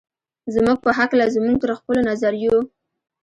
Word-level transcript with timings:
زموږ 0.53 0.77
په 0.85 0.89
هکله 0.97 1.25
زموږ 1.35 1.55
تر 1.63 1.71
خپلو 1.79 2.01
نظریو. 2.09 2.55